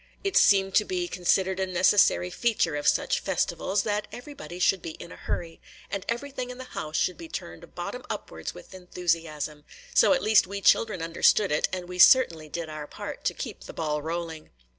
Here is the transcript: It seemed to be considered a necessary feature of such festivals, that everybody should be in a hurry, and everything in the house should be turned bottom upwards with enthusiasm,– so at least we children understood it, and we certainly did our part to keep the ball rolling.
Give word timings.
It 0.23 0.35
seemed 0.35 0.73
to 0.73 0.83
be 0.83 1.07
considered 1.07 1.59
a 1.59 1.67
necessary 1.67 2.31
feature 2.31 2.75
of 2.75 2.87
such 2.87 3.19
festivals, 3.19 3.83
that 3.83 4.07
everybody 4.11 4.57
should 4.57 4.81
be 4.81 4.93
in 4.97 5.11
a 5.11 5.15
hurry, 5.15 5.61
and 5.91 6.03
everything 6.09 6.49
in 6.49 6.57
the 6.57 6.63
house 6.63 6.97
should 6.97 7.17
be 7.19 7.27
turned 7.27 7.75
bottom 7.75 8.03
upwards 8.09 8.51
with 8.55 8.73
enthusiasm,– 8.73 9.63
so 9.93 10.11
at 10.13 10.23
least 10.23 10.47
we 10.47 10.59
children 10.59 11.03
understood 11.03 11.51
it, 11.51 11.69
and 11.71 11.87
we 11.87 11.99
certainly 11.99 12.49
did 12.49 12.67
our 12.67 12.87
part 12.87 13.23
to 13.25 13.35
keep 13.35 13.65
the 13.65 13.73
ball 13.73 14.01
rolling. 14.01 14.49